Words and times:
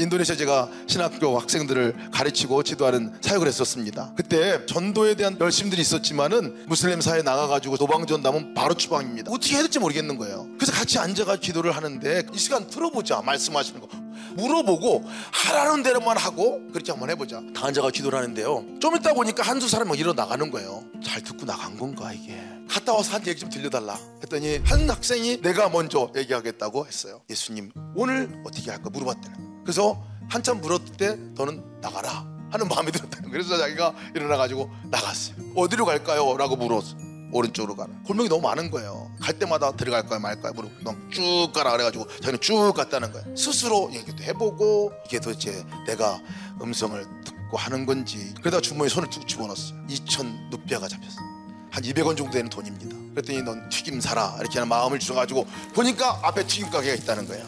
인도네시아 0.00 0.36
제가 0.36 0.68
신학교 0.86 1.38
학생들을 1.38 2.10
가르치고 2.12 2.62
지도하는 2.62 3.12
사역을 3.20 3.46
했었습니다. 3.46 4.12
그때 4.16 4.64
전도에 4.66 5.14
대한 5.14 5.36
열심들이 5.40 5.82
있었지만은 5.82 6.66
무슬림 6.66 7.00
사회에 7.00 7.22
나가가지고 7.22 7.76
도방전담은 7.76 8.54
바로 8.54 8.74
추방입니다. 8.74 9.30
어떻게 9.30 9.54
해야 9.54 9.62
될지 9.62 9.78
모르겠는 9.78 10.16
거예요. 10.18 10.46
그래서 10.58 10.72
같이 10.72 10.98
앉아가 10.98 11.36
기도를 11.36 11.72
하는데 11.72 12.22
이 12.32 12.38
시간 12.38 12.66
들어보자 12.66 13.22
말씀하시는 13.22 13.80
거 13.80 13.88
물어보고 14.36 15.04
하라는 15.32 15.82
대로만 15.82 16.16
하고 16.16 16.60
그렇게 16.72 16.92
한번 16.92 17.10
해보자. 17.10 17.42
다 17.54 17.66
앉아가 17.66 17.90
기도를 17.90 18.18
하는데요. 18.18 18.64
좀 18.80 18.96
있다 18.96 19.12
보니까 19.14 19.42
한두 19.42 19.68
사람이 19.68 19.98
일어 19.98 20.12
나가는 20.12 20.50
거예요. 20.50 20.84
잘 21.04 21.22
듣고 21.22 21.46
나간 21.46 21.76
건가 21.76 22.12
이게? 22.12 22.40
갔다 22.68 22.92
와서 22.94 23.14
한 23.14 23.26
얘기 23.26 23.40
좀 23.40 23.50
들려달라 23.50 23.98
했더니 24.22 24.58
한 24.64 24.88
학생이 24.88 25.40
내가 25.40 25.68
먼저 25.68 26.12
얘기하겠다고 26.16 26.86
했어요. 26.86 27.20
예수님 27.28 27.72
오늘 27.96 28.30
어떻게 28.44 28.70
할까 28.70 28.88
거예요. 28.90 29.49
그래서 29.62 30.02
한참 30.28 30.60
물었을 30.60 30.86
때 30.96 31.16
너는 31.34 31.62
나가라 31.80 32.26
하는 32.50 32.68
마음이 32.68 32.92
들었다는 32.92 33.30
거예요. 33.30 33.30
그래서 33.30 33.56
자기가 33.58 33.94
일어나가지고 34.14 34.70
나갔어요. 34.84 35.36
어디로 35.56 35.84
갈까요? 35.84 36.36
라고 36.36 36.56
물었어. 36.56 36.96
오른쪽으로 37.32 37.76
가라. 37.76 37.90
골목이 38.06 38.28
너무 38.28 38.42
많은 38.42 38.70
거예요. 38.70 39.08
갈 39.20 39.38
때마다 39.38 39.70
들어갈까요, 39.76 40.18
말까요? 40.18 40.52
물어보 40.52 40.70
쭉 41.10 41.52
가라 41.54 41.70
그래가지고 41.72 42.08
자기는 42.16 42.40
쭉 42.40 42.72
갔다는 42.74 43.12
거예요. 43.12 43.36
스스로 43.36 43.88
얘기도 43.92 44.22
해보고 44.24 44.92
이게 45.06 45.20
도대체 45.20 45.64
내가 45.86 46.20
음성을 46.60 47.00
듣고 47.24 47.56
하는 47.56 47.86
건지 47.86 48.34
그러다 48.40 48.60
주머니에 48.60 48.88
손을 48.88 49.08
툭 49.10 49.26
집어넣었어요. 49.28 49.86
2천 49.88 50.50
루피아가 50.50 50.88
잡혔어요. 50.88 51.20
한 51.70 51.84
200원 51.84 52.16
정도 52.16 52.32
되는 52.32 52.50
돈입니다. 52.50 52.96
그랬더니 53.14 53.42
넌 53.42 53.68
튀김 53.68 54.00
사라 54.00 54.36
이렇게 54.40 54.58
하는 54.58 54.68
마음을 54.68 54.98
주셔가지고 54.98 55.46
보니까 55.72 56.18
앞에 56.22 56.46
튀김 56.46 56.70
가게가 56.70 56.94
있다는 56.94 57.28
거예요. 57.28 57.46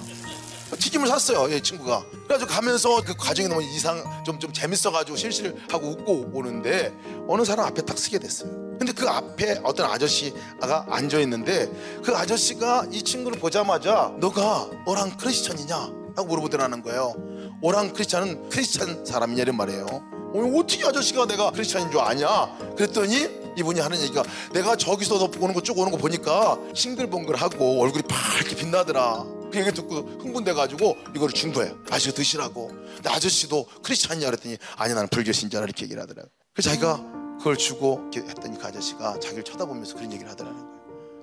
튀김을 0.78 1.06
샀어요, 1.08 1.54
이 1.54 1.60
친구가. 1.62 2.04
그래가지고 2.26 2.50
가면서 2.50 3.02
그 3.02 3.14
과정이 3.14 3.48
너무 3.48 3.62
이상 3.62 4.02
좀 4.24 4.38
좀 4.42 4.52
재밌어가지고 4.52 5.16
실실 5.16 5.54
하고 5.70 5.88
웃고 5.88 6.30
오는데 6.32 6.92
어느 7.28 7.44
사람 7.44 7.66
앞에 7.66 7.82
딱 7.82 7.96
서게 7.98 8.18
됐어요. 8.18 8.50
근데 8.78 8.92
그 8.92 9.08
앞에 9.08 9.60
어떤 9.62 9.88
아저씨가 9.90 10.86
앉아 10.90 11.20
있는데 11.20 11.70
그 12.02 12.16
아저씨가 12.16 12.86
이 12.90 13.02
친구를 13.04 13.38
보자마자 13.38 14.12
너가 14.18 14.68
오랑 14.86 15.16
크리스천이냐? 15.16 15.76
라고 16.16 16.24
물어보더라는 16.26 16.82
거예요. 16.82 17.14
오랑 17.62 17.92
크리스천은 17.92 18.48
크리스천 18.48 19.04
사람이냐 19.06 19.42
이런 19.42 19.56
말이에요. 19.56 19.86
어, 19.90 20.52
어떻게 20.58 20.84
아저씨가 20.84 21.26
내가 21.26 21.50
크리스천인 21.52 21.90
줄 21.92 22.00
아냐? 22.00 22.74
그랬더니 22.76 23.42
이분이 23.56 23.78
하는 23.80 24.00
얘기가 24.00 24.24
내가 24.52 24.74
저기서 24.74 25.18
너 25.18 25.30
보는 25.30 25.54
거 25.54 25.60
쭉 25.60 25.78
오는 25.78 25.92
거 25.92 25.98
보니까 25.98 26.58
싱글벙글하고 26.74 27.80
얼굴이 27.82 28.02
밝게 28.08 28.56
빛나더라. 28.56 29.24
그 29.52 29.58
얘기 29.58 29.70
듣고 29.70 29.96
흥분돼가지고 29.96 30.96
이거를 31.14 31.34
준 31.34 31.52
거예요. 31.52 31.78
아저씨 31.90 32.12
드시라고. 32.14 32.68
근데 32.68 33.10
아저씨도 33.10 33.66
크리스찬이냐 33.82 34.26
그랬더니 34.26 34.56
아니 34.76 34.94
나는 34.94 35.08
불교 35.10 35.30
신자라 35.32 35.64
이렇게 35.64 35.84
얘기를 35.84 36.00
하더라고요. 36.02 36.30
그래서 36.54 36.70
자기가 36.70 37.36
그걸 37.38 37.56
주고 37.58 38.10
했더니 38.14 38.58
그 38.58 38.66
아저씨가 38.66 39.20
자기를 39.20 39.44
쳐다보면서 39.44 39.94
그런 39.94 40.10
얘기를 40.12 40.30
하더라는 40.30 40.58
거예요. 40.58 40.72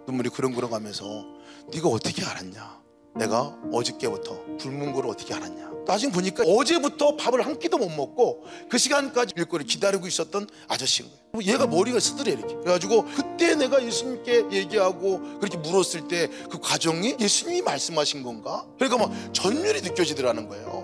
눈물이 0.08 0.30
그렁그렁 0.30 0.70
가면서 0.70 1.26
네가 1.74 1.90
어떻게 1.90 2.24
알았냐? 2.24 2.80
내가 3.20 3.56
어저께부터 3.72 4.44
굶은 4.60 4.94
걸 4.94 5.06
어떻게 5.08 5.34
알았냐? 5.34 5.70
나중에 5.86 6.12
보니까 6.12 6.44
어제부터 6.44 7.16
밥을 7.16 7.46
한 7.46 7.58
끼도 7.60 7.78
못 7.78 7.90
먹고 7.90 8.44
그 8.70 8.78
시간까지 8.78 9.34
일거리 9.36 9.66
기다리고 9.66 10.08
있었던 10.08 10.48
아저씨인 10.68 11.10
거예요. 11.10 11.54
얘가 11.54 11.68
머리가 11.68 12.00
쓰더래 12.00 12.32
이렇게. 12.32 12.54
그래가지고 12.56 13.06
그때 13.06 13.56
내가 13.56 13.84
예수님께 13.84 14.46
얘기하고 14.52 15.20
그렇게 15.40 15.58
물었을 15.58 16.08
때 16.08 16.30
그 16.50 16.60
과정이 16.60 17.16
예수님이 17.20 17.62
말씀하신 17.62 18.24
건가? 18.24 18.66
그러니까 18.78 19.08
막 19.08 19.34
전율이 19.34 19.82
느껴지더라는 19.82 20.48
거예요. 20.48 20.79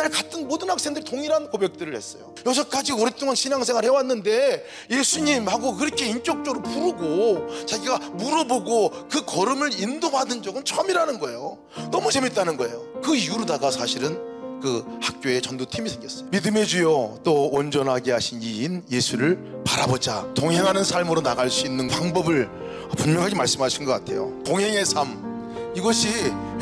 그날 0.00 0.10
같은 0.10 0.48
모든 0.48 0.70
학생들이 0.70 1.04
동일한 1.04 1.50
고백들을 1.50 1.94
했어요. 1.94 2.32
여기까지 2.46 2.92
오랫동안 2.92 3.34
신앙생활 3.34 3.84
해왔는데 3.84 4.64
예수님하고 4.90 5.76
그렇게 5.76 6.06
인격적으로 6.06 6.62
부르고 6.62 7.66
자기가 7.66 7.98
물어보고 8.14 9.08
그 9.10 9.26
걸음을 9.26 9.78
인도받은 9.78 10.42
적은 10.42 10.64
처음이라는 10.64 11.18
거예요. 11.18 11.58
너무 11.90 12.10
재밌다는 12.10 12.56
거예요. 12.56 12.82
그 13.02 13.14
이후로다가 13.14 13.70
사실은 13.70 14.18
그 14.62 14.86
학교에 15.02 15.42
전도팀이 15.42 15.90
생겼어요. 15.90 16.28
믿음의 16.30 16.66
주요 16.66 17.18
또 17.22 17.48
온전하게 17.48 18.12
하신 18.12 18.40
이인 18.40 18.82
예수를 18.90 19.62
바라보자. 19.66 20.32
동행하는 20.34 20.82
삶으로 20.82 21.20
나갈 21.20 21.50
수 21.50 21.66
있는 21.66 21.88
방법을 21.88 22.48
분명하게 22.96 23.34
말씀하신 23.34 23.84
것 23.84 23.92
같아요. 23.92 24.32
동행의 24.46 24.86
삶 24.86 25.72
이것이 25.76 26.08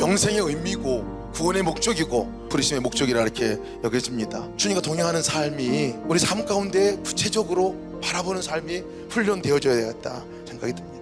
영생의 0.01 0.41
의미고 0.41 1.18
구원의 1.35 1.63
목적이고 1.63 2.49
부르심의 2.49 2.81
목적이라 2.81 3.23
이렇게 3.23 3.59
여겨집니다. 3.85 4.57
주님과 4.57 4.83
동행하는 4.83 5.23
삶이 5.23 5.95
우리 6.07 6.19
삶 6.19 6.45
가운데 6.45 6.97
구체적으로 7.05 7.77
바라보는 8.03 8.43
삶이 8.43 8.83
훈련되어져야 9.11 9.75
되겠다 9.75 10.25
생각이 10.47 10.73
듭니다. 10.75 10.99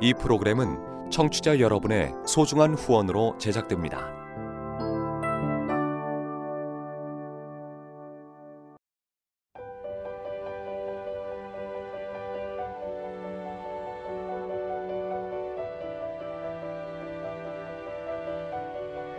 이 0.00 0.12
프로그램은 0.12 1.10
청취자 1.10 1.60
여러분의 1.60 2.12
소중한 2.26 2.74
후원으로 2.74 3.38
제작됩니다. 3.38 4.23